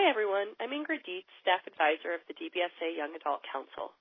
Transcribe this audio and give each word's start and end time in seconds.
Hi, 0.00 0.08
everyone. 0.08 0.56
I'm 0.56 0.72
Ingrid 0.72 1.04
Dietz, 1.04 1.28
Staff 1.44 1.60
Advisor 1.68 2.16
of 2.16 2.24
the 2.24 2.32
DBSA 2.32 2.96
Young 2.96 3.12
Adult 3.12 3.44
Council. 3.44 3.92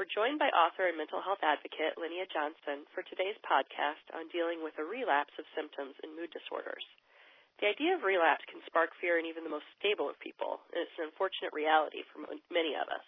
We're 0.00 0.08
joined 0.08 0.40
by 0.40 0.48
author 0.48 0.88
and 0.88 0.96
mental 0.96 1.20
health 1.20 1.44
advocate 1.44 2.00
Linnea 2.00 2.24
Johnson 2.32 2.88
for 2.96 3.04
today's 3.04 3.36
podcast 3.44 4.08
on 4.16 4.32
dealing 4.32 4.64
with 4.64 4.72
a 4.80 4.88
relapse 4.88 5.36
of 5.36 5.44
symptoms 5.52 6.00
in 6.00 6.16
mood 6.16 6.32
disorders. 6.32 6.80
The 7.60 7.68
idea 7.68 7.92
of 7.92 8.08
relapse 8.08 8.40
can 8.48 8.64
spark 8.64 8.96
fear 9.04 9.20
in 9.20 9.28
even 9.28 9.44
the 9.44 9.52
most 9.52 9.68
stable 9.76 10.08
of 10.08 10.16
people, 10.16 10.64
and 10.72 10.80
it's 10.80 10.96
an 10.96 11.12
unfortunate 11.12 11.52
reality 11.52 12.08
for 12.08 12.24
many 12.48 12.72
of 12.80 12.88
us. 12.88 13.04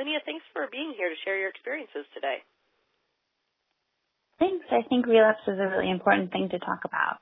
Linnea, 0.00 0.24
thanks 0.24 0.48
for 0.56 0.64
being 0.72 0.96
here 0.96 1.12
to 1.12 1.22
share 1.28 1.36
your 1.36 1.52
experiences 1.52 2.08
today. 2.16 2.40
Thanks. 4.40 4.64
I 4.72 4.80
think 4.88 5.04
relapse 5.04 5.44
is 5.44 5.60
a 5.60 5.68
really 5.68 5.92
important 5.92 6.32
thing 6.32 6.48
to 6.56 6.58
talk 6.64 6.88
about. 6.88 7.20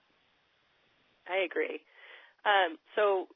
I 1.27 1.43
agree. 1.43 1.83
Um, 2.47 2.79
so 2.95 3.27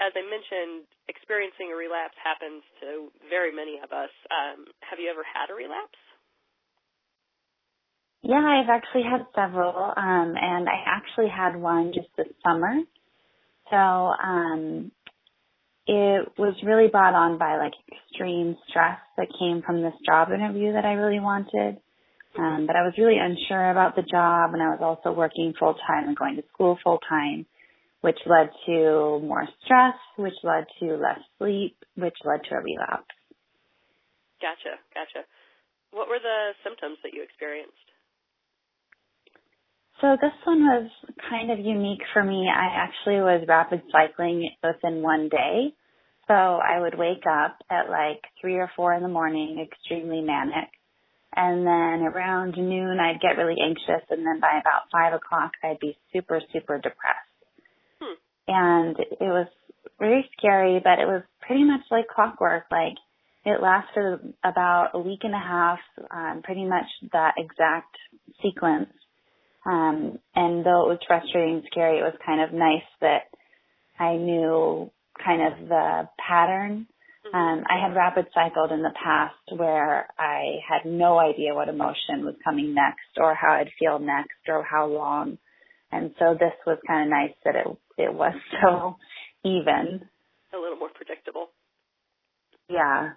as 0.00 0.12
I 0.12 0.22
mentioned, 0.22 0.84
experiencing 1.08 1.72
a 1.72 1.76
relapse 1.76 2.16
happens 2.20 2.62
to 2.80 3.08
very 3.30 3.54
many 3.54 3.80
of 3.80 3.92
us. 3.92 4.12
Um, 4.28 4.66
have 4.84 4.98
you 5.00 5.08
ever 5.08 5.24
had 5.24 5.48
a 5.48 5.56
relapse? 5.56 6.00
Yeah, 8.22 8.42
I've 8.42 8.68
actually 8.68 9.04
had 9.04 9.24
several, 9.34 9.72
um, 9.96 10.34
and 10.36 10.68
I 10.68 10.82
actually 10.84 11.28
had 11.28 11.56
one 11.56 11.92
just 11.94 12.08
this 12.16 12.26
summer. 12.44 12.74
So 13.70 13.76
um, 13.76 14.90
it 15.86 16.28
was 16.36 16.54
really 16.64 16.88
brought 16.88 17.14
on 17.14 17.38
by 17.38 17.56
like 17.56 17.74
extreme 17.86 18.56
stress 18.68 18.98
that 19.16 19.28
came 19.38 19.62
from 19.62 19.82
this 19.82 19.94
job 20.04 20.28
interview 20.32 20.72
that 20.72 20.84
I 20.84 20.94
really 20.94 21.20
wanted. 21.20 21.78
Um, 22.36 22.66
but 22.66 22.76
I 22.76 22.82
was 22.82 22.92
really 22.98 23.16
unsure 23.16 23.70
about 23.70 23.96
the 23.96 24.02
job, 24.02 24.52
and 24.52 24.62
I 24.62 24.68
was 24.68 24.80
also 24.82 25.16
working 25.16 25.54
full 25.58 25.74
time 25.86 26.08
and 26.08 26.16
going 26.16 26.36
to 26.36 26.44
school 26.52 26.78
full 26.84 26.98
time 27.08 27.46
which 28.06 28.22
led 28.24 28.50
to 28.66 29.18
more 29.18 29.48
stress, 29.64 29.98
which 30.16 30.38
led 30.44 30.64
to 30.78 30.94
less 30.94 31.18
sleep, 31.38 31.74
which 31.96 32.14
led 32.24 32.38
to 32.48 32.54
a 32.54 32.62
relapse. 32.62 33.10
Gotcha, 34.40 34.78
gotcha. 34.94 35.26
What 35.90 36.08
were 36.08 36.22
the 36.22 36.54
symptoms 36.62 36.98
that 37.02 37.14
you 37.14 37.24
experienced? 37.24 37.74
So 40.00 40.14
this 40.22 40.38
one 40.44 40.62
was 40.62 40.88
kind 41.28 41.50
of 41.50 41.58
unique 41.58 42.06
for 42.12 42.22
me. 42.22 42.46
I 42.46 42.86
actually 42.86 43.18
was 43.26 43.44
rapid 43.48 43.82
cycling 43.90 44.50
within 44.62 45.02
one 45.02 45.28
day. 45.28 45.74
So 46.28 46.34
I 46.34 46.78
would 46.78 46.96
wake 46.96 47.26
up 47.26 47.58
at 47.68 47.90
like 47.90 48.22
three 48.40 48.54
or 48.54 48.70
four 48.76 48.94
in 48.94 49.02
the 49.02 49.08
morning, 49.08 49.58
extremely 49.58 50.20
manic. 50.20 50.70
And 51.34 51.66
then 51.66 52.06
around 52.06 52.54
noon, 52.56 53.00
I'd 53.00 53.20
get 53.20 53.36
really 53.36 53.58
anxious. 53.60 54.06
And 54.10 54.24
then 54.24 54.38
by 54.38 54.60
about 54.60 54.92
five 54.92 55.12
o'clock, 55.12 55.52
I'd 55.64 55.80
be 55.80 55.98
super, 56.12 56.40
super 56.52 56.76
depressed 56.76 57.35
and 58.48 58.98
it 58.98 59.20
was 59.20 59.48
very 59.98 60.28
scary, 60.38 60.80
but 60.82 60.98
it 60.98 61.06
was 61.06 61.22
pretty 61.40 61.64
much 61.64 61.80
like 61.90 62.08
clockwork. 62.08 62.64
Like 62.70 62.94
it 63.44 63.62
lasted 63.62 64.34
about 64.44 64.90
a 64.94 64.98
week 64.98 65.20
and 65.22 65.34
a 65.34 65.38
half, 65.38 65.78
um, 66.10 66.42
pretty 66.42 66.64
much 66.64 66.86
that 67.12 67.34
exact 67.38 67.96
sequence. 68.42 68.90
Um, 69.64 70.18
and 70.34 70.64
though 70.64 70.86
it 70.86 70.94
was 70.94 70.98
frustrating 71.06 71.56
and 71.56 71.64
scary, 71.70 71.98
it 71.98 72.02
was 72.02 72.14
kind 72.24 72.40
of 72.40 72.52
nice 72.52 72.86
that 73.00 73.24
I 73.98 74.16
knew 74.16 74.90
kind 75.24 75.42
of 75.42 75.68
the 75.68 76.08
pattern. 76.18 76.86
Um, 77.34 77.64
I 77.68 77.82
had 77.82 77.96
rapid 77.96 78.26
cycled 78.32 78.70
in 78.70 78.82
the 78.82 78.94
past 79.02 79.34
where 79.56 80.06
I 80.18 80.58
had 80.68 80.88
no 80.88 81.18
idea 81.18 81.54
what 81.54 81.68
emotion 81.68 82.24
was 82.24 82.36
coming 82.44 82.74
next 82.74 83.18
or 83.18 83.34
how 83.34 83.54
I'd 83.54 83.70
feel 83.80 83.98
next 83.98 84.48
or 84.48 84.62
how 84.62 84.86
long. 84.86 85.38
And 85.92 86.14
so 86.18 86.34
this 86.34 86.52
was 86.66 86.78
kind 86.86 87.04
of 87.04 87.10
nice 87.10 87.36
that 87.44 87.54
it 87.54 87.66
it 87.98 88.12
was 88.12 88.34
so 88.62 88.96
even. 89.44 90.08
A 90.52 90.58
little 90.58 90.78
more 90.78 90.90
predictable. 90.94 91.48
Yeah. 92.68 93.10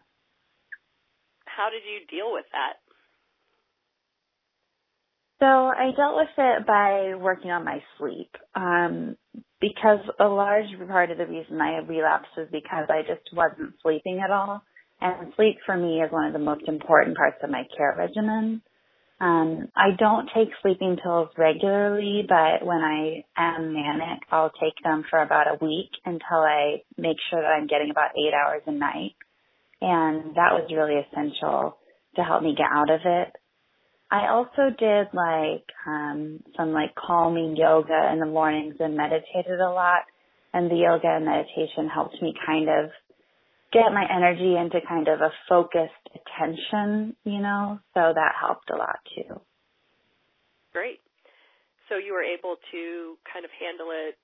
How 1.46 1.70
did 1.70 1.82
you 1.84 2.06
deal 2.10 2.32
with 2.32 2.46
that? 2.52 2.80
So 5.40 5.46
I 5.46 5.92
dealt 5.96 6.18
with 6.18 6.28
it 6.38 6.68
by 6.68 7.16
working 7.16 7.52
on 7.52 7.64
my 7.64 7.82
sleep. 7.98 8.36
Um, 8.56 9.16
because 9.62 10.00
a 10.20 10.26
large 10.26 10.68
part 10.88 11.12
of 11.12 11.18
the 11.18 11.26
reason 11.26 11.60
I 11.62 11.80
relapsed 11.80 12.32
was 12.38 12.48
because 12.52 12.88
I 12.90 13.02
just 13.02 13.28
wasn't 13.34 13.74
sleeping 13.82 14.22
at 14.24 14.32
all. 14.32 14.62
And 15.02 15.34
sleep 15.36 15.58
for 15.66 15.78
me 15.78 16.02
is 16.02 16.12
one 16.12 16.28
of 16.28 16.34
the 16.34 16.40
most 16.40 16.68
important 16.68 17.16
parts 17.18 17.38
of 17.42 17.50
my 17.50 17.64
care 17.76 17.96
regimen. 17.98 18.62
Um, 19.22 19.68
I 19.76 19.90
don't 19.98 20.30
take 20.34 20.48
sleeping 20.62 20.98
pills 21.04 21.30
regularly, 21.38 22.24
but 22.28 22.66
when 22.66 22.80
I 22.82 23.26
am 23.36 23.74
manic, 23.74 24.22
I'll 24.32 24.52
take 24.52 24.82
them 24.84 25.04
for 25.10 25.22
about 25.22 25.48
a 25.48 25.64
week 25.66 25.92
until 26.06 26.38
I 26.38 26.84
make 26.98 27.18
sure 27.30 27.42
that 27.42 27.48
I'm 27.48 27.68
getting 27.68 27.92
about 27.92 28.12
eight 28.18 28.34
hours 28.34 28.62
a 28.66 28.72
night. 28.72 29.16
And 29.82 30.36
that 30.36 30.54
was 30.54 30.72
really 30.74 30.96
essential 30.96 31.78
to 32.16 32.24
help 32.24 32.44
me 32.44 32.56
get 32.56 32.68
out 32.72 32.90
of 32.90 33.02
it. 33.04 33.34
I 34.12 34.30
also 34.30 34.76
did 34.78 35.08
like 35.14 35.66
um 35.86 36.42
some 36.58 36.72
like 36.72 36.96
calming 36.96 37.56
yoga 37.56 38.10
in 38.12 38.20
the 38.20 38.26
mornings 38.26 38.76
and 38.80 38.98
meditated 38.98 39.60
a 39.60 39.70
lot. 39.70 40.04
And 40.52 40.72
the 40.72 40.78
yoga 40.78 41.08
and 41.08 41.26
meditation 41.26 41.88
helped 41.94 42.20
me 42.22 42.34
kind 42.46 42.70
of 42.70 42.90
get 43.72 43.94
my 43.94 44.06
energy 44.10 44.56
into 44.56 44.80
kind 44.88 45.08
of 45.08 45.22
a 45.22 45.32
focused 45.48 45.94
attention, 46.14 47.16
you 47.24 47.40
know, 47.40 47.80
so 47.94 48.14
that 48.14 48.34
helped 48.40 48.70
a 48.70 48.76
lot 48.76 49.00
too. 49.16 49.42
Great. 50.74 51.00
So 51.90 51.98
you 51.98 52.14
were 52.14 52.24
able 52.24 52.58
to 52.72 53.18
kind 53.32 53.46
of 53.46 53.52
handle 53.60 53.90
it 53.90 54.18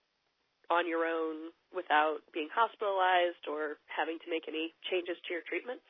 on 0.70 0.88
your 0.88 1.06
own 1.06 1.54
without 1.74 2.26
being 2.34 2.50
hospitalized 2.54 3.46
or 3.50 3.78
having 3.90 4.18
to 4.24 4.28
make 4.30 4.48
any 4.48 4.74
changes 4.90 5.18
to 5.28 5.34
your 5.34 5.46
treatments? 5.46 5.86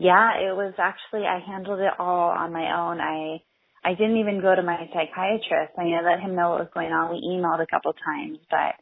Yeah, 0.00 0.40
it 0.40 0.56
was 0.56 0.74
actually 0.80 1.28
I 1.28 1.40
handled 1.44 1.80
it 1.80 1.92
all 1.98 2.32
on 2.32 2.52
my 2.52 2.72
own. 2.72 3.00
I 3.00 3.44
I 3.84 3.94
didn't 3.96 4.18
even 4.18 4.40
go 4.40 4.54
to 4.54 4.62
my 4.62 4.88
psychiatrist. 4.92 5.76
I 5.76 5.84
let 6.00 6.20
him 6.20 6.36
know 6.36 6.50
what 6.50 6.68
was 6.68 6.74
going 6.74 6.92
on. 6.92 7.12
We 7.12 7.20
emailed 7.24 7.62
a 7.62 7.68
couple 7.68 7.92
times, 7.92 8.38
but 8.50 8.76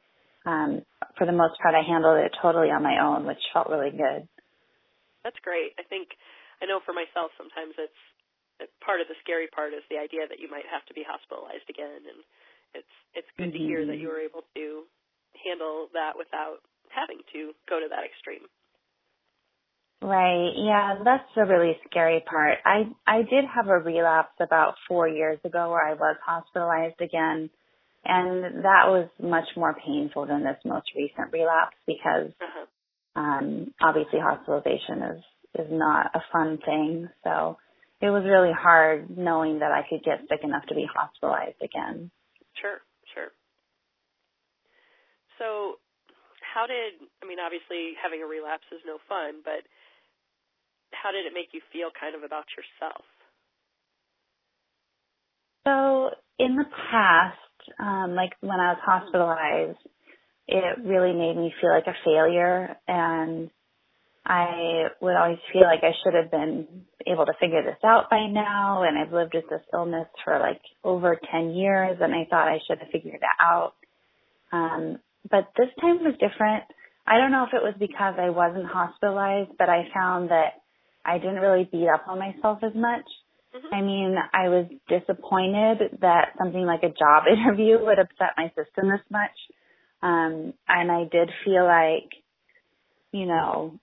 um, 0.49 0.71
for 1.21 1.29
the 1.29 1.37
most 1.37 1.61
part, 1.61 1.77
I 1.77 1.85
handled 1.85 2.25
it 2.25 2.33
totally 2.41 2.73
on 2.73 2.83
my 2.83 2.97
own, 3.05 3.29
which 3.29 3.41
felt 3.53 3.69
really 3.69 3.93
good. 3.93 4.25
That's 5.21 5.39
great. 5.45 5.77
I 5.77 5.85
think 5.85 6.09
I 6.63 6.65
know 6.65 6.81
for 6.81 6.97
myself 6.97 7.37
sometimes 7.37 7.77
it's 7.77 8.73
part 8.81 9.05
of 9.05 9.07
the 9.13 9.19
scary 9.23 9.47
part 9.53 9.77
is 9.77 9.85
the 9.93 10.01
idea 10.01 10.25
that 10.25 10.41
you 10.41 10.49
might 10.49 10.67
have 10.67 10.83
to 10.89 10.95
be 10.97 11.05
hospitalized 11.05 11.69
again, 11.69 12.01
and 12.09 12.21
it's 12.73 12.95
it's 13.13 13.31
good 13.37 13.53
mm-hmm. 13.53 13.61
to 13.61 13.69
hear 13.69 13.85
that 13.85 14.01
you 14.01 14.09
were 14.09 14.25
able 14.25 14.43
to 14.57 14.89
handle 15.37 15.93
that 15.93 16.17
without 16.17 16.65
having 16.89 17.21
to 17.37 17.53
go 17.69 17.79
to 17.79 17.87
that 17.93 18.09
extreme. 18.09 18.49
Right. 20.01 20.55
Yeah, 20.55 21.03
that's 21.03 21.27
the 21.35 21.45
really 21.45 21.77
scary 21.91 22.25
part. 22.25 22.59
I 22.65 22.89
I 23.07 23.23
did 23.23 23.45
have 23.45 23.69
a 23.69 23.79
relapse 23.79 24.39
about 24.41 24.75
4 24.89 25.09
years 25.09 25.39
ago 25.45 25.71
where 25.71 25.85
I 25.85 25.95
was 25.95 26.17
hospitalized 26.25 27.01
again 27.01 27.51
and 28.05 28.65
that 28.65 28.89
was 28.89 29.09
much 29.21 29.49
more 29.57 29.75
painful 29.75 30.27
than 30.27 30.45
this 30.45 30.57
most 30.65 30.91
recent 30.97 31.33
relapse 31.33 31.77
because 31.87 32.31
uh-huh. 32.41 32.67
um, 33.21 33.75
obviously 33.81 34.21
hospitalization 34.21 35.03
is 35.17 35.23
is 35.59 35.67
not 35.71 36.11
a 36.15 36.21
fun 36.31 36.59
thing. 36.65 37.09
So 37.25 37.57
it 38.01 38.11
was 38.11 38.23
really 38.25 38.53
hard 38.55 39.11
knowing 39.11 39.59
that 39.61 39.73
I 39.73 39.83
could 39.89 40.05
get 40.05 40.23
sick 40.29 40.41
enough 40.45 40.67
to 40.69 40.75
be 40.75 40.87
hospitalized 40.87 41.61
again. 41.63 42.11
Sure, 42.61 42.79
sure. 43.15 43.33
So 45.39 45.83
how 46.43 46.67
did 46.67 46.95
I 47.23 47.27
mean 47.27 47.39
obviously 47.43 47.99
having 48.01 48.23
a 48.23 48.27
relapse 48.27 48.67
is 48.71 48.81
no 48.87 48.99
fun, 49.09 49.43
but 49.45 49.67
how 50.93 51.11
did 51.11 51.27
it 51.27 51.35
make 51.35 51.51
you 51.53 51.61
feel 51.73 51.91
kind 51.91 52.15
of 52.15 52.23
about 52.23 52.47
yourself? 52.55 53.05
So 55.67 56.11
in 56.39 56.57
the 56.57 56.65
past 56.91 57.39
um, 57.79 58.15
like 58.15 58.33
when 58.41 58.61
I 58.61 58.73
was 58.73 58.83
hospitalized, 58.85 59.79
it 60.49 60.79
really 60.85 61.13
made 61.13 61.37
me 61.37 61.53
feel 61.61 61.71
like 61.71 61.87
a 61.87 61.97
failure 62.05 62.77
and 62.87 63.51
I 64.25 64.89
would 65.01 65.17
always 65.17 65.39
feel 65.53 65.63
like 65.63 65.81
I 65.83 65.93
should 66.03 66.15
have 66.15 66.31
been 66.31 66.67
able 67.07 67.27
to 67.27 67.33
figure 67.41 67.63
this 67.63 67.79
out 67.85 68.11
by 68.11 68.27
now 68.27 68.83
and 68.83 68.99
I've 68.99 69.13
lived 69.13 69.35
with 69.35 69.49
this 69.49 69.63
illness 69.73 70.09
for 70.25 70.39
like 70.39 70.61
over 70.85 71.19
10 71.31 71.51
years 71.51 71.99
and 72.01 72.15
I 72.15 72.27
thought 72.29 72.49
I 72.49 72.59
should 72.67 72.79
have 72.79 72.89
figured 72.91 73.15
it 73.15 73.21
out. 73.41 73.75
Um, 74.53 74.99
but 75.31 75.49
this 75.57 75.69
time 75.81 76.05
was 76.05 76.15
different. 76.21 76.65
I 77.07 77.19
don't 77.19 77.31
know 77.33 77.45
if 77.45 77.55
it 77.55 77.63
was 77.63 77.75
because 77.79 78.15
I 78.19 78.31
wasn't 78.31 78.67
hospitalized, 78.67 79.53
but 79.59 79.69
I 79.69 79.89
found 79.95 80.31
that 80.31 80.61
I 81.05 81.19
didn't 81.19 81.41
really 81.41 81.69
beat 81.71 81.89
up 81.89 82.07
on 82.07 82.19
myself 82.19 82.59
as 82.63 82.75
much. 82.75 83.05
Mm-hmm. 83.59 83.75
I 83.75 83.83
mean, 83.83 84.17
I 84.33 84.49
was 84.49 84.67
disappointed 84.89 85.99
that 86.01 86.35
something 86.39 86.65
like 86.65 86.83
a 86.83 86.89
job 86.89 87.25
interview 87.33 87.79
would 87.81 87.99
upset 87.99 88.37
my 88.37 88.49
system 88.49 88.91
this 88.91 89.05
much. 89.11 89.37
Um, 90.03 90.55
and 90.69 90.93
I 90.93 91.05
did 91.11 91.31
feel 91.45 91.65
like, 91.65 92.11
you 93.13 93.27
know, 93.27 93.79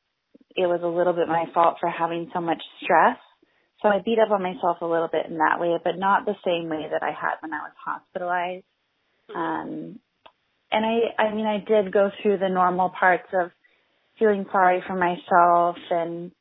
it 0.56 0.68
was 0.68 0.82
a 0.84 0.88
little 0.88 1.14
bit 1.14 1.28
my 1.28 1.46
fault 1.54 1.78
for 1.80 1.90
having 1.90 2.32
so 2.34 2.40
much 2.40 2.62
stress. 2.82 3.18
So 3.82 3.90
I 3.90 4.00
beat 4.04 4.20
up 4.20 4.32
on 4.32 4.42
myself 4.42 4.78
a 4.82 4.86
little 4.86 5.10
bit 5.12 5.26
in 5.28 5.38
that 5.38 5.60
way, 5.60 5.78
but 5.84 5.98
not 5.98 6.26
the 6.26 6.36
same 6.46 6.70
way 6.70 6.88
that 6.90 7.04
I 7.04 7.12
had 7.12 7.36
when 7.42 7.54
I 7.54 7.60
was 7.60 7.74
hospitalized. 7.84 8.66
Mm-hmm. 9.30 9.40
Um, 9.40 10.00
and 10.72 10.86
I, 10.86 11.22
I 11.22 11.36
mean, 11.36 11.46
I 11.46 11.58
did 11.60 11.94
go 11.94 12.10
through 12.22 12.38
the 12.38 12.50
normal 12.50 12.90
parts 12.98 13.28
of 13.34 13.52
feeling 14.18 14.46
sorry 14.52 14.82
for 14.88 14.96
myself 14.96 15.76
and 15.92 16.32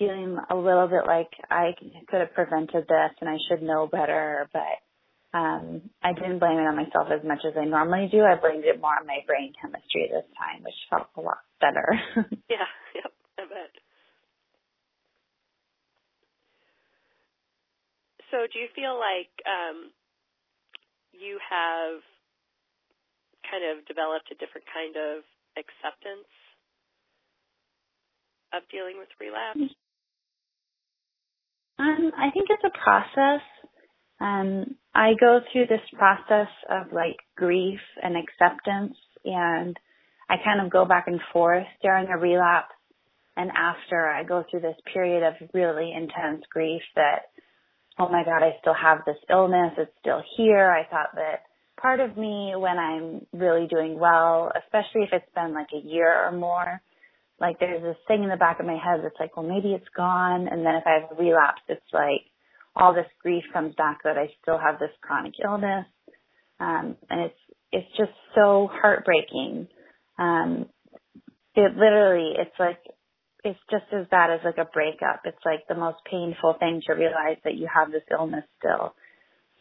feeling 0.00 0.40
a 0.48 0.56
little 0.56 0.88
bit 0.88 1.04
like 1.06 1.28
I 1.52 1.76
could 2.08 2.20
have 2.20 2.32
prevented 2.32 2.88
this 2.88 3.12
and 3.20 3.28
I 3.28 3.36
should 3.46 3.62
know 3.62 3.86
better, 3.86 4.48
but 4.52 4.80
um 5.36 5.82
I 6.02 6.14
didn't 6.16 6.40
blame 6.40 6.56
it 6.58 6.66
on 6.66 6.74
myself 6.74 7.12
as 7.12 7.20
much 7.22 7.44
as 7.46 7.52
I 7.60 7.66
normally 7.68 8.08
do. 8.10 8.24
I 8.24 8.40
blamed 8.40 8.64
it 8.64 8.80
more 8.80 8.96
on 8.98 9.06
my 9.06 9.20
brain 9.28 9.52
chemistry 9.60 10.08
this 10.08 10.24
time, 10.40 10.64
which 10.64 10.74
felt 10.88 11.12
a 11.16 11.20
lot 11.20 11.44
better. 11.60 11.84
yeah, 12.48 12.66
yep, 12.96 13.12
I 13.38 13.44
bet. 13.44 13.76
So 18.32 18.48
do 18.48 18.58
you 18.58 18.72
feel 18.74 18.96
like 18.96 19.30
um 19.44 19.92
you 21.12 21.36
have 21.44 22.00
kind 23.44 23.68
of 23.68 23.84
developed 23.84 24.32
a 24.32 24.40
different 24.40 24.64
kind 24.72 24.96
of 24.96 25.28
acceptance 25.60 26.30
of 28.56 28.64
dealing 28.72 28.96
with 28.96 29.12
relapse? 29.20 29.76
Um, 31.80 32.12
I 32.16 32.30
think 32.30 32.48
it's 32.50 32.62
a 32.62 32.78
process. 32.78 33.40
Um, 34.20 34.76
I 34.94 35.14
go 35.18 35.40
through 35.50 35.66
this 35.66 35.80
process 35.96 36.48
of 36.68 36.92
like 36.92 37.16
grief 37.36 37.80
and 38.02 38.16
acceptance 38.16 38.96
and 39.24 39.76
I 40.28 40.36
kind 40.44 40.60
of 40.60 40.70
go 40.70 40.84
back 40.84 41.04
and 41.06 41.20
forth 41.32 41.66
during 41.82 42.08
a 42.08 42.18
relapse 42.18 42.74
and 43.36 43.50
after 43.56 44.08
I 44.08 44.24
go 44.24 44.44
through 44.50 44.60
this 44.60 44.76
period 44.92 45.22
of 45.22 45.34
really 45.54 45.92
intense 45.96 46.44
grief 46.52 46.82
that, 46.96 47.30
oh 47.98 48.10
my 48.10 48.24
God, 48.24 48.42
I 48.42 48.58
still 48.60 48.74
have 48.74 48.98
this 49.06 49.16
illness. 49.30 49.72
It's 49.78 49.90
still 50.00 50.22
here. 50.36 50.70
I 50.70 50.84
thought 50.90 51.14
that 51.14 51.44
part 51.80 52.00
of 52.00 52.18
me 52.18 52.52
when 52.56 52.78
I'm 52.78 53.26
really 53.32 53.66
doing 53.68 53.98
well, 53.98 54.52
especially 54.66 55.02
if 55.02 55.10
it's 55.12 55.34
been 55.34 55.54
like 55.54 55.68
a 55.72 55.86
year 55.86 56.26
or 56.26 56.32
more, 56.32 56.82
like 57.40 57.58
there's 57.58 57.82
this 57.82 57.96
thing 58.06 58.22
in 58.22 58.28
the 58.28 58.36
back 58.36 58.60
of 58.60 58.66
my 58.66 58.76
head 58.76 59.00
that's 59.02 59.16
like, 59.18 59.36
well, 59.36 59.46
maybe 59.46 59.72
it's 59.72 59.88
gone. 59.96 60.48
And 60.48 60.64
then 60.64 60.74
if 60.74 60.84
I 60.86 61.00
have 61.00 61.18
a 61.18 61.20
relapse, 61.20 61.62
it's 61.68 61.80
like 61.92 62.22
all 62.76 62.94
this 62.94 63.06
grief 63.22 63.44
comes 63.52 63.74
back 63.76 64.02
that 64.04 64.18
I 64.18 64.28
still 64.42 64.58
have 64.58 64.78
this 64.78 64.90
chronic 65.00 65.34
illness. 65.42 65.86
Um, 66.60 66.96
and 67.08 67.20
it's, 67.22 67.40
it's 67.72 67.96
just 67.96 68.12
so 68.34 68.68
heartbreaking. 68.70 69.68
Um, 70.18 70.66
it 71.54 71.76
literally, 71.76 72.34
it's 72.36 72.58
like, 72.58 72.78
it's 73.42 73.58
just 73.70 73.84
as 73.92 74.06
bad 74.10 74.30
as 74.30 74.40
like 74.44 74.58
a 74.58 74.70
breakup. 74.70 75.22
It's 75.24 75.44
like 75.44 75.66
the 75.66 75.74
most 75.74 75.98
painful 76.10 76.56
thing 76.60 76.82
to 76.86 76.92
realize 76.92 77.38
that 77.44 77.56
you 77.56 77.68
have 77.74 77.90
this 77.90 78.02
illness 78.10 78.44
still. 78.58 78.94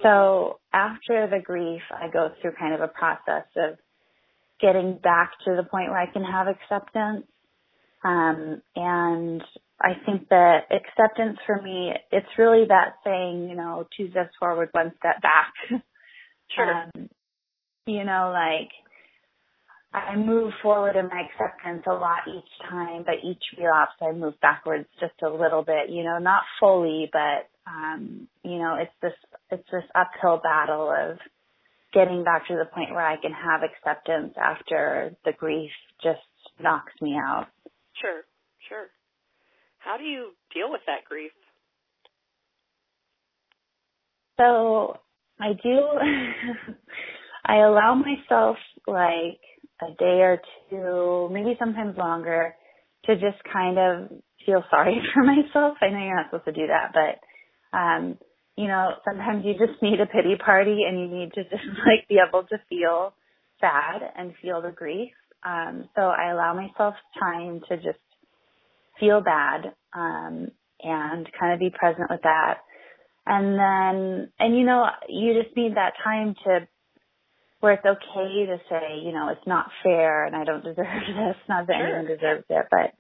So 0.02 0.60
after 0.74 1.28
the 1.28 1.40
grief, 1.44 1.82
I 1.92 2.10
go 2.12 2.30
through 2.42 2.54
kind 2.60 2.74
of 2.74 2.82
a 2.82 2.88
process 2.88 3.46
of 3.56 3.78
getting 4.62 4.98
back 5.02 5.32
to 5.46 5.56
the 5.56 5.64
point 5.64 5.90
where 5.90 6.00
I 6.00 6.12
can 6.12 6.24
have 6.24 6.48
acceptance. 6.48 7.26
Um, 8.04 8.62
and 8.76 9.44
I 9.82 9.94
think 10.06 10.30
that 10.30 10.68
acceptance 10.72 11.38
for 11.46 11.62
me, 11.62 11.94
it's 12.12 12.28
really 12.38 12.66
that 12.68 12.96
saying, 13.04 13.50
you 13.50 13.56
know, 13.56 13.88
two 13.96 14.10
steps 14.12 14.36
forward, 14.40 14.70
one 14.72 14.94
step 15.00 15.22
back. 15.22 15.54
Sure. 16.56 16.74
Um, 16.74 17.10
you 17.86 18.04
know, 18.04 18.32
like 18.34 18.72
I 19.94 20.16
move 20.16 20.54
forward 20.62 20.96
in 20.96 21.08
my 21.08 21.24
acceptance 21.26 21.84
a 21.88 21.94
lot 21.94 22.28
each 22.28 22.70
time, 22.70 23.04
but 23.06 23.16
each 23.24 23.44
relapse 23.58 23.94
I 24.02 24.12
move 24.12 24.40
backwards 24.42 24.88
just 25.00 25.22
a 25.24 25.30
little 25.30 25.64
bit, 25.64 25.90
you 25.90 26.04
know, 26.04 26.20
not 26.20 26.44
fully, 26.60 27.10
but 27.12 27.50
um, 27.68 28.28
you 28.44 28.60
know, 28.60 28.78
it's 28.80 28.92
this 29.02 29.14
it's 29.52 29.70
this 29.72 29.84
uphill 29.96 30.38
battle 30.44 30.92
of 30.92 31.18
getting 31.94 32.24
back 32.24 32.48
to 32.48 32.56
the 32.56 32.66
point 32.66 32.92
where 32.92 33.06
I 33.06 33.18
can 33.20 33.32
have 33.32 33.62
acceptance 33.64 34.36
after 34.38 35.16
the 35.26 35.34
grief 35.34 35.72
just 36.04 36.20
knocks 36.62 36.94
me 37.02 37.16
out. 37.16 37.48
Sure, 38.02 38.22
sure. 38.68 38.88
How 39.80 39.98
do 39.98 40.04
you 40.04 40.32
deal 40.54 40.72
with 40.72 40.82
that 40.88 41.06
grief? 41.08 41.32
So 44.38 44.98
I 45.40 45.54
do 45.62 45.80
I 47.46 47.58
allow 47.58 47.96
myself 47.96 48.58
like 48.88 49.40
a 49.82 49.94
day 49.98 50.22
or 50.22 50.42
two, 50.70 51.30
maybe 51.34 51.56
sometimes 51.58 51.98
longer, 51.98 52.56
to 53.06 53.16
just 53.16 53.42
kind 53.52 53.78
of 53.78 54.10
feel 54.46 54.64
sorry 54.70 55.02
for 55.14 55.24
myself. 55.24 55.78
I 55.82 55.90
know 55.90 56.00
you're 56.00 56.16
not 56.16 56.28
supposed 56.28 56.46
to 56.46 56.52
do 56.52 56.68
that, 56.68 56.94
but 56.94 57.78
um, 57.78 58.18
you 58.58 58.68
know, 58.68 58.92
sometimes 59.06 59.46
you 59.46 59.54
just 59.54 59.82
need 59.82 60.02
a 60.02 60.06
pity 60.06 60.36
party 60.44 60.80
and 60.88 61.00
you 61.00 61.08
need 61.08 61.34
to 61.34 61.44
just 61.44 61.64
like 61.88 62.08
be 62.08 62.18
able 62.26 62.44
to 62.48 62.58
feel 62.70 63.14
sad 63.60 64.02
and 64.18 64.34
feel 64.42 64.62
the 64.62 64.72
grief. 64.72 65.12
Um, 65.46 65.90
so 65.96 66.02
I 66.02 66.32
allow 66.32 66.54
myself 66.54 66.96
time 67.20 67.62
to 67.70 67.78
just 67.78 68.00
feel 69.00 69.22
bad, 69.22 69.74
um, 69.94 70.52
and 70.82 71.28
kind 71.40 71.54
of 71.54 71.60
be 71.60 71.70
present 71.70 72.10
with 72.10 72.22
that. 72.24 72.60
And 73.26 73.60
then, 73.60 74.32
and 74.40 74.58
you 74.58 74.66
know, 74.66 74.86
you 75.08 75.42
just 75.42 75.56
need 75.56 75.76
that 75.76 75.94
time 76.04 76.36
to, 76.46 76.68
where 77.60 77.74
it's 77.74 77.86
okay 77.86 78.46
to 78.46 78.58
say, 78.70 79.00
you 79.04 79.12
know, 79.12 79.30
it's 79.30 79.46
not 79.46 79.70
fair 79.84 80.26
and 80.26 80.36
I 80.36 80.46
don't 80.46 80.64
deserve 80.64 80.78
this, 81.08 81.36
not 81.48 81.68
that 81.68 81.76
anyone 81.76 82.08
deserves 82.08 82.46
it, 82.50 82.66
but, 82.72 82.94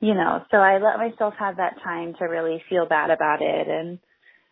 you 0.00 0.14
know, 0.14 0.42
so 0.50 0.56
I 0.56 0.78
let 0.78 0.96
myself 0.96 1.34
have 1.38 1.58
that 1.58 1.76
time 1.84 2.14
to 2.18 2.24
really 2.24 2.62
feel 2.68 2.86
bad 2.86 3.10
about 3.10 3.42
it 3.42 3.68
and, 3.68 3.98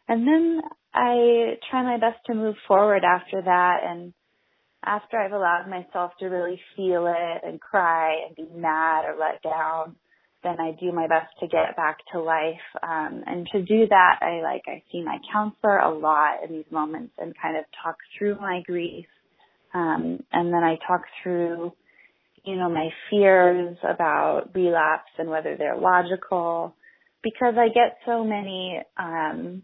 and 0.09 0.27
then 0.29 0.61
I 0.94 1.59
try 1.71 1.83
my 1.83 1.99
best 1.99 2.25
to 2.27 2.35
move 2.35 2.55
forward 2.69 3.03
after 3.03 3.43
that 3.43 3.81
and 3.85 4.12
after 4.87 5.19
I've 5.19 5.33
allowed 5.33 5.69
myself 5.69 6.12
to 6.21 6.27
really 6.27 6.61
feel 6.77 7.06
it 7.06 7.43
and 7.44 7.61
cry 7.61 8.15
and 8.27 8.37
be 8.37 8.47
mad 8.55 9.05
or 9.05 9.17
let 9.19 9.43
down, 9.43 9.97
then 10.43 10.61
I 10.61 10.77
do 10.79 10.93
my 10.93 11.09
best 11.09 11.33
to 11.41 11.49
get 11.49 11.77
back 11.77 11.99
to 12.12 12.21
life. 12.21 12.55
Um, 12.83 13.25
and 13.27 13.49
to 13.53 13.62
do 13.62 13.87
that, 13.88 14.19
I 14.21 14.43
like, 14.43 14.62
I 14.69 14.83
see 14.93 15.03
my 15.03 15.19
counselor 15.33 15.79
a 15.79 15.93
lot 15.93 16.44
in 16.47 16.55
these 16.55 16.71
moments 16.71 17.12
and 17.19 17.35
kind 17.41 17.56
of 17.56 17.65
talk 17.83 17.97
through 18.17 18.37
my 18.37 18.62
grief. 18.65 19.06
Um, 19.75 20.23
and 20.33 20.53
then 20.53 20.62
I 20.62 20.77
talk 20.87 21.03
through, 21.23 21.73
you 22.44 22.56
know, 22.56 22.71
my 22.71 22.88
fears 23.11 23.77
about 23.83 24.55
relapse 24.55 25.11
and 25.19 25.29
whether 25.29 25.56
they're 25.56 25.77
logical 25.77 26.75
because 27.23 27.55
I 27.59 27.69
get 27.69 27.99
so 28.06 28.23
many, 28.23 28.81
um, 28.97 29.62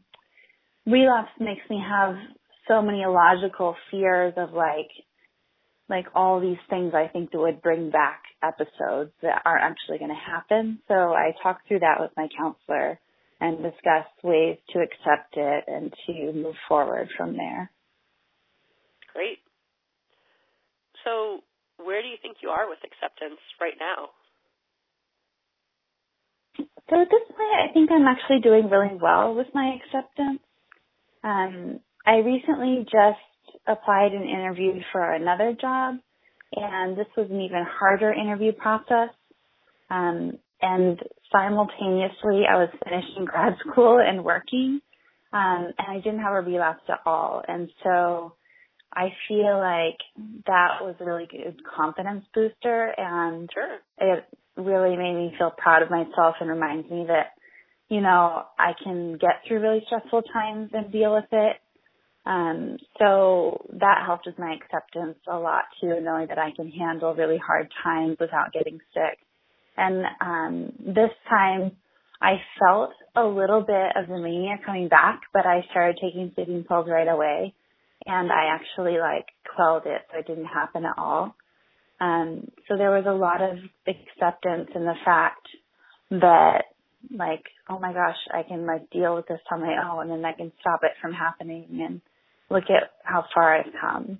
relapse 0.85 1.31
makes 1.39 1.63
me 1.71 1.81
have 1.89 2.17
so 2.67 2.83
many 2.83 3.03
illogical 3.03 3.77
fears 3.91 4.35
of 4.37 4.53
like 4.53 4.91
like 5.89 6.07
all 6.15 6.41
these 6.41 6.63
things 6.71 6.93
I 6.95 7.09
think 7.09 7.33
that 7.33 7.39
would 7.39 7.63
bring 7.63 7.91
back 7.91 8.23
episodes 8.43 9.13
that 9.23 9.43
aren't 9.45 9.65
actually 9.65 9.99
going 9.99 10.11
to 10.11 10.33
happen. 10.33 10.81
So 10.89 10.95
I 10.95 11.33
talked 11.43 11.69
through 11.69 11.81
that 11.81 12.01
with 12.01 12.11
my 12.17 12.29
counselor 12.37 12.99
and 13.41 13.59
discussed 13.59 14.23
ways 14.23 14.57
to 14.71 14.79
accept 14.81 15.35
it 15.37 15.65
and 15.67 15.93
to 16.07 16.33
move 16.33 16.55
forward 16.69 17.09
from 17.17 17.37
there. 17.37 17.71
Great. 19.13 19.39
So 21.05 21.41
where 21.85 22.01
do 22.01 22.09
you 22.09 22.17
think 22.23 22.37
you 22.43 22.51
are 22.51 22.69
with 22.69 22.79
acceptance 22.85 23.41
right 23.61 23.75
now? 23.79 24.11
So 26.89 27.01
at 27.01 27.09
this 27.11 27.27
point, 27.29 27.71
I 27.71 27.73
think 27.73 27.91
I'm 27.91 28.07
actually 28.07 28.41
doing 28.41 28.69
really 28.71 28.97
well 29.01 29.35
with 29.35 29.49
my 29.55 29.77
acceptance. 29.81 30.41
Um, 31.25 31.81
I 32.05 32.17
recently 32.17 32.85
just 32.85 33.32
applied 33.67 34.13
and 34.13 34.29
interviewed 34.29 34.83
for 34.93 35.13
another 35.13 35.57
job, 35.59 35.97
and 36.55 36.97
this 36.97 37.07
was 37.17 37.29
an 37.31 37.41
even 37.41 37.65
harder 37.69 38.13
interview 38.13 38.53
process. 38.53 39.11
Um, 39.91 40.39
and 40.61 41.01
simultaneously, 41.31 42.45
I 42.49 42.57
was 42.57 42.69
finishing 42.85 43.25
grad 43.27 43.55
school 43.69 43.99
and 43.99 44.25
working, 44.25 44.81
um, 45.33 45.73
and 45.79 45.89
I 45.89 45.97
didn't 45.97 46.21
have 46.21 46.35
a 46.35 46.41
relapse 46.41 46.85
at 46.89 47.01
all. 47.07 47.43
And 47.47 47.71
so 47.83 48.35
I 48.93 49.09
feel 49.29 49.59
like 49.59 49.99
that 50.47 50.79
was 50.81 50.95
a 51.01 51.05
really 51.05 51.27
good 51.31 51.57
confidence 51.77 52.25
booster, 52.35 52.95
and 52.97 53.49
sure. 53.53 53.79
it 53.99 54.25
really 54.57 54.97
made 54.97 55.15
me 55.15 55.35
feel 55.39 55.53
proud 55.57 55.83
of 55.83 55.91
myself 55.91 56.37
and 56.41 56.51
reminds 56.51 56.91
me 56.91 57.07
that 57.09 57.33
you 57.93 58.01
know, 58.01 58.45
I 58.59 58.73
can 58.83 59.19
get 59.19 59.43
through 59.47 59.61
really 59.61 59.83
stressful 59.85 60.23
times 60.33 60.71
and 60.73 60.91
deal 60.91 61.13
with 61.13 61.27
it. 61.31 61.57
Um, 62.25 62.77
so 62.99 63.67
that 63.81 64.05
helped 64.07 64.27
with 64.27 64.39
my 64.39 64.55
acceptance 64.55 65.19
a 65.27 65.37
lot 65.37 65.65
too, 65.81 66.01
knowing 66.01 66.29
that 66.29 66.39
I 66.39 66.51
can 66.55 66.71
handle 66.71 67.15
really 67.15 67.39
hard 67.39 67.69
times 67.83 68.17
without 68.21 68.53
getting 68.53 68.79
sick. 68.95 69.19
And 69.77 70.05
um, 70.21 70.73
this 70.79 71.11
time 71.29 71.73
I 72.21 72.37
felt 72.61 72.93
a 73.17 73.25
little 73.25 73.63
bit 73.63 73.97
of 73.97 74.07
the 74.09 74.19
mania 74.19 74.57
coming 74.65 74.89
back, 74.89 75.23
but 75.33 75.47
I 75.47 75.63
started 75.71 75.99
taking 76.01 76.31
sleeping 76.35 76.65
pills 76.65 76.87
right 76.89 77.09
away. 77.09 77.55
And 78.07 78.31
I 78.31 78.55
actually 78.55 78.99
like 78.99 79.27
quelled 79.55 79.87
it 79.87 80.03
so 80.11 80.19
it 80.19 80.27
didn't 80.27 80.47
happen 80.47 80.85
at 80.85 80.99
all. 80.99 81.35
Um, 82.01 82.49
so 82.69 82.77
there 82.77 82.91
was 82.91 83.05
a 83.07 83.13
lot 83.13 83.43
of 83.43 83.59
acceptance 83.87 84.71
in 84.75 84.85
the 84.85 84.95
fact 85.05 85.47
that 86.11 86.65
like, 87.17 87.45
oh 87.69 87.79
my 87.79 87.93
gosh, 87.93 88.17
I 88.33 88.43
can 88.43 88.67
like 88.67 88.91
deal 88.91 89.15
with 89.17 89.27
this 89.27 89.41
on 89.51 89.61
my 89.61 89.77
own 89.91 90.11
and 90.11 90.25
I 90.27 90.33
can 90.33 90.53
stop 90.61 90.81
it 90.83 90.93
from 91.01 91.13
happening 91.13 91.67
and 91.71 92.01
look 92.53 92.71
at 92.71 92.93
how 93.03 93.25
far 93.35 93.57
I've 93.57 93.73
come. 93.81 94.19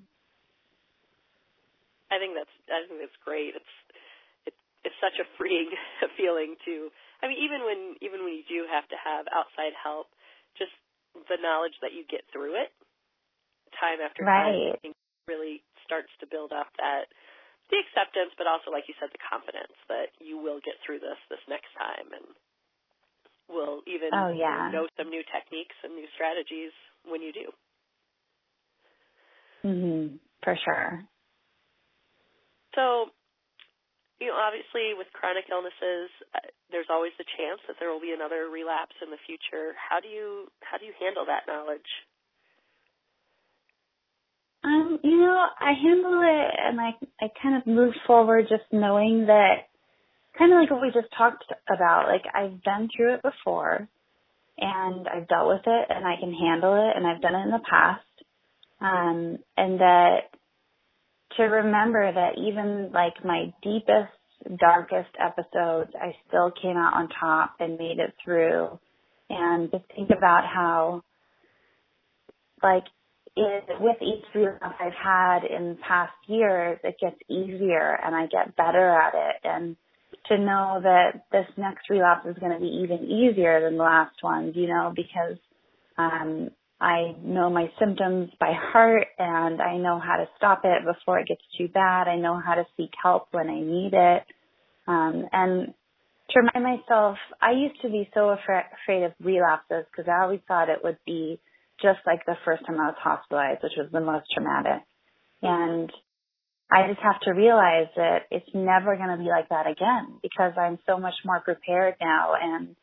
I 2.11 2.21
think 2.21 2.37
that's 2.37 2.55
I 2.69 2.85
think 2.85 3.01
that's 3.01 3.21
great. 3.25 3.57
It's 3.57 3.75
it, 4.45 4.53
it's 4.85 4.99
such 5.01 5.17
a 5.17 5.25
freeing 5.37 5.73
feeling 6.17 6.55
to. 6.65 6.93
I 7.21 7.29
mean, 7.29 7.39
even 7.41 7.65
when 7.65 7.97
even 8.01 8.21
when 8.21 8.37
you 8.37 8.45
do 8.45 8.69
have 8.69 8.85
to 8.93 8.97
have 8.99 9.25
outside 9.33 9.73
help, 9.73 10.11
just 10.57 10.73
the 11.29 11.41
knowledge 11.41 11.73
that 11.81 11.93
you 11.97 12.05
get 12.05 12.21
through 12.29 12.57
it, 12.61 12.69
time 13.79 14.03
after 14.03 14.21
right. 14.21 14.77
time, 14.81 14.93
really 15.25 15.63
starts 15.87 16.11
to 16.19 16.27
build 16.27 16.51
up 16.51 16.69
that 16.77 17.09
the 17.71 17.79
acceptance, 17.79 18.35
but 18.37 18.45
also, 18.45 18.69
like 18.69 18.85
you 18.91 18.95
said, 18.99 19.09
the 19.09 19.23
confidence 19.23 19.73
that 19.87 20.13
you 20.19 20.37
will 20.37 20.59
get 20.61 20.77
through 20.83 20.99
this 20.99 21.17
this 21.31 21.41
next 21.47 21.71
time, 21.73 22.11
and 22.13 22.27
will 23.49 23.81
even 23.87 24.13
oh, 24.13 24.29
yeah. 24.29 24.69
know 24.69 24.85
some 24.99 25.09
new 25.09 25.23
techniques 25.31 25.75
and 25.81 25.95
new 25.95 26.07
strategies 26.13 26.75
when 27.07 27.21
you 27.21 27.33
do. 27.33 27.49
Mhm. 29.65 30.19
For 30.43 30.55
sure. 30.57 31.03
So, 32.75 33.11
you 34.19 34.27
know, 34.27 34.35
obviously 34.35 34.93
with 34.93 35.07
chronic 35.13 35.45
illnesses, 35.49 36.09
uh, 36.35 36.39
there's 36.71 36.89
always 36.89 37.13
the 37.17 37.25
chance 37.37 37.61
that 37.67 37.77
there 37.79 37.91
will 37.91 38.01
be 38.01 38.13
another 38.13 38.49
relapse 38.49 38.95
in 39.01 39.09
the 39.09 39.17
future. 39.25 39.73
How 39.77 39.99
do 39.99 40.07
you 40.07 40.51
how 40.61 40.77
do 40.77 40.85
you 40.85 40.93
handle 40.99 41.25
that 41.25 41.47
knowledge? 41.47 41.87
Um, 44.63 44.99
you 45.03 45.17
know, 45.17 45.47
I 45.59 45.73
handle 45.73 46.21
it 46.23 46.51
and 46.59 46.81
I 46.81 46.91
I 47.21 47.27
kind 47.41 47.57
of 47.57 47.67
move 47.67 47.93
forward 48.07 48.47
just 48.49 48.63
knowing 48.71 49.27
that 49.27 49.69
kind 50.37 50.53
of 50.53 50.59
like 50.59 50.71
what 50.71 50.81
we 50.81 50.91
just 50.91 51.13
talked 51.17 51.45
about, 51.69 52.07
like 52.07 52.23
I've 52.33 52.63
been 52.63 52.89
through 52.95 53.15
it 53.15 53.21
before 53.23 53.87
and 54.57 55.07
I've 55.07 55.27
dealt 55.27 55.49
with 55.49 55.63
it 55.65 55.87
and 55.89 56.05
I 56.05 56.15
can 56.19 56.33
handle 56.33 56.75
it 56.75 56.95
and 56.95 57.07
I've 57.07 57.21
done 57.21 57.35
it 57.35 57.45
in 57.45 57.51
the 57.51 57.63
past. 57.69 58.03
Um 58.83 59.37
and 59.57 59.79
that 59.79 60.29
to 61.37 61.43
remember 61.43 62.11
that 62.13 62.37
even 62.37 62.91
like 62.93 63.13
my 63.23 63.53
deepest, 63.63 64.11
darkest 64.59 65.09
episodes, 65.19 65.91
I 65.99 66.15
still 66.27 66.51
came 66.61 66.77
out 66.77 66.93
on 66.95 67.09
top 67.19 67.55
and 67.59 67.77
made 67.77 67.99
it 67.99 68.13
through. 68.23 68.79
And 69.29 69.71
to 69.71 69.79
think 69.95 70.09
about 70.15 70.43
how, 70.45 71.01
like, 72.61 72.83
it, 73.35 73.63
with 73.79 73.97
each 74.01 74.23
relapse 74.35 74.75
I've 74.79 74.93
had 74.93 75.39
in 75.43 75.77
past 75.87 76.13
years, 76.27 76.77
it 76.83 76.95
gets 77.01 77.17
easier 77.29 77.97
and 78.03 78.15
I 78.15 78.27
get 78.27 78.55
better 78.55 78.89
at 78.89 79.13
it. 79.15 79.35
And 79.43 79.75
to 80.27 80.37
know 80.37 80.79
that 80.83 81.23
this 81.31 81.47
next 81.57 81.89
relapse 81.89 82.27
is 82.27 82.37
going 82.37 82.51
to 82.51 82.59
be 82.59 82.83
even 82.83 83.05
easier 83.05 83.61
than 83.61 83.77
the 83.77 83.83
last 83.83 84.15
one, 84.21 84.53
you 84.53 84.67
know, 84.67 84.93
because 84.95 85.37
um, 85.97 86.51
I 86.83 87.15
know 87.23 87.49
my 87.49 87.71
symptoms 87.79 88.29
by 88.41 88.51
heart 88.53 89.07
and 89.17 89.61
I 89.61 89.77
know 89.77 89.99
how 89.99 90.17
to 90.17 90.25
stop 90.35 90.63
it 90.65 90.83
before 90.85 91.17
it 91.19 91.29
gets 91.29 91.41
too 91.57 91.69
bad. 91.69 92.09
I 92.09 92.17
know 92.17 92.41
how 92.45 92.55
to 92.55 92.65
seek 92.75 92.91
help 93.01 93.29
when 93.31 93.49
I 93.49 93.59
need 93.61 93.91
it. 93.93 94.23
Um, 94.85 95.25
and 95.31 95.73
to 96.31 96.39
remind 96.41 96.79
myself, 96.81 97.17
I 97.41 97.51
used 97.51 97.81
to 97.83 97.89
be 97.89 98.09
so 98.13 98.31
afra- 98.31 98.67
afraid 98.83 99.03
of 99.03 99.13
relapses 99.23 99.85
because 99.89 100.11
I 100.11 100.23
always 100.23 100.41
thought 100.45 100.67
it 100.67 100.83
would 100.83 100.97
be 101.05 101.39
just 101.81 101.99
like 102.05 102.25
the 102.25 102.35
first 102.43 102.65
time 102.67 102.81
I 102.81 102.87
was 102.87 102.95
hospitalized, 103.01 103.63
which 103.63 103.77
was 103.77 103.87
the 103.93 104.01
most 104.01 104.25
traumatic. 104.33 104.83
And 105.41 105.89
I 106.69 106.87
just 106.89 106.99
have 107.01 107.21
to 107.21 107.31
realize 107.31 107.87
that 107.95 108.23
it's 108.29 108.49
never 108.53 108.97
going 108.97 109.15
to 109.15 109.23
be 109.23 109.29
like 109.29 109.47
that 109.49 109.67
again 109.67 110.19
because 110.21 110.51
I'm 110.57 110.79
so 110.85 110.97
much 110.97 111.15
more 111.23 111.39
prepared 111.39 111.95
now 112.01 112.33
and 112.41 112.75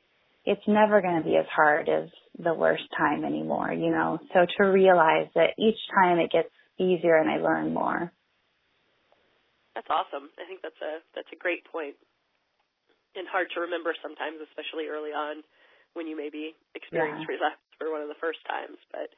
it's 0.51 0.67
never 0.67 0.99
going 0.99 1.15
to 1.15 1.23
be 1.23 1.39
as 1.39 1.47
hard 1.47 1.87
as 1.87 2.11
the 2.35 2.51
worst 2.51 2.83
time 2.99 3.23
anymore, 3.23 3.71
you 3.71 3.95
know. 3.95 4.19
So 4.35 4.43
to 4.59 4.63
realize 4.67 5.31
that 5.39 5.55
each 5.55 5.79
time 5.95 6.19
it 6.19 6.35
gets 6.35 6.51
easier 6.75 7.15
and 7.15 7.31
I 7.31 7.39
learn 7.39 7.71
more. 7.71 8.11
That's 9.79 9.87
awesome. 9.87 10.27
I 10.43 10.45
think 10.51 10.59
that's 10.59 10.83
a 10.83 11.07
that's 11.15 11.31
a 11.31 11.39
great 11.39 11.63
point. 11.71 11.95
And 13.15 13.31
hard 13.31 13.47
to 13.55 13.63
remember 13.63 13.95
sometimes, 14.03 14.43
especially 14.43 14.91
early 14.91 15.15
on 15.15 15.47
when 15.95 16.11
you 16.11 16.19
maybe 16.19 16.59
experience 16.75 17.23
yeah. 17.23 17.39
relapse 17.39 17.63
for 17.79 17.95
one 17.95 18.03
of 18.03 18.11
the 18.11 18.19
first 18.19 18.43
times, 18.51 18.83
but 18.91 19.15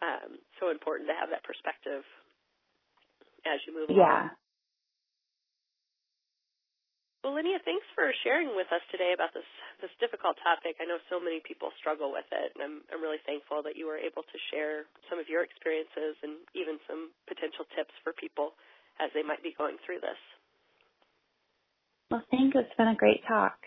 um 0.00 0.40
so 0.56 0.72
important 0.72 1.12
to 1.12 1.16
have 1.20 1.28
that 1.28 1.44
perspective 1.44 2.08
as 3.44 3.60
you 3.68 3.76
move 3.76 3.92
along. 3.92 4.00
yeah. 4.00 4.32
along. 4.32 4.40
Well, 7.20 7.36
Linnea, 7.36 7.60
thanks 7.68 7.84
for 7.92 8.08
sharing 8.24 8.56
with 8.56 8.72
us 8.72 8.80
today 8.88 9.12
about 9.12 9.36
this 9.36 9.44
this 9.84 9.92
difficult 10.00 10.40
topic. 10.40 10.80
I 10.80 10.88
know 10.88 10.96
so 11.12 11.20
many 11.20 11.44
people 11.44 11.68
struggle 11.76 12.08
with 12.08 12.24
it, 12.32 12.56
and 12.56 12.64
I'm 12.64 12.76
I'm 12.88 13.04
really 13.04 13.20
thankful 13.28 13.60
that 13.68 13.76
you 13.76 13.84
were 13.84 14.00
able 14.00 14.24
to 14.24 14.38
share 14.48 14.88
some 15.12 15.20
of 15.20 15.28
your 15.28 15.44
experiences 15.44 16.16
and 16.24 16.40
even 16.56 16.80
some 16.88 17.12
potential 17.28 17.68
tips 17.76 17.92
for 18.00 18.16
people 18.16 18.56
as 18.96 19.12
they 19.12 19.20
might 19.20 19.44
be 19.44 19.52
going 19.52 19.76
through 19.84 20.00
this. 20.00 20.20
Well, 22.08 22.24
thank 22.32 22.56
you. 22.56 22.64
It's 22.64 22.76
been 22.80 22.88
a 22.88 22.96
great 22.96 23.20
talk. 23.28 23.60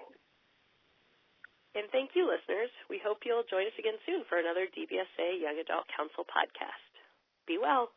And 1.74 1.90
thank 1.90 2.14
you, 2.14 2.30
listeners. 2.30 2.70
We 2.90 3.02
hope 3.02 3.26
you'll 3.26 3.48
join 3.50 3.66
us 3.66 3.78
again 3.78 3.98
soon 4.06 4.26
for 4.30 4.38
another 4.38 4.70
DBSA 4.70 5.42
Young 5.42 5.58
Adult 5.58 5.90
Council 5.94 6.22
podcast. 6.26 6.90
Be 7.50 7.58
well. 7.58 7.90